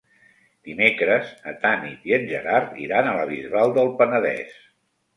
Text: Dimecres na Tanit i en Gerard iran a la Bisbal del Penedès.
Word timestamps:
Dimecres 0.69 1.29
na 1.43 1.53
Tanit 1.67 2.09
i 2.13 2.17
en 2.19 2.27
Gerard 2.33 2.83
iran 2.89 3.13
a 3.13 3.15
la 3.23 3.31
Bisbal 3.37 3.79
del 3.81 3.97
Penedès. 4.03 4.61